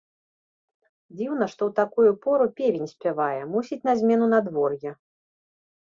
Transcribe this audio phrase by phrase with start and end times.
[1.17, 4.91] Дзіўна, што ў такую пору певень спявае, мусіць, на змену надвор'я.